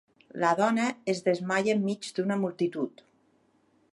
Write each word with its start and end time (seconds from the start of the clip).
La 0.43 0.53
dona 0.59 0.85
es 1.13 1.21
desmaia 1.27 1.77
enmig 1.77 2.09
d'una 2.19 2.37
multitud. 2.47 3.05